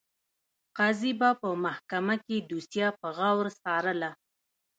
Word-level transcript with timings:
قاضي 0.77 1.11
به 1.19 1.29
په 1.41 1.49
محکمه 1.63 2.15
کې 2.25 2.35
دوسیه 2.49 2.89
په 2.99 3.07
غور 3.17 3.45
څارله. 3.61 4.11